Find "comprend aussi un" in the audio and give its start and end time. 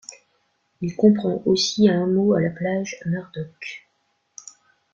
0.95-2.05